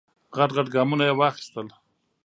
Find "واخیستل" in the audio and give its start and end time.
1.19-1.67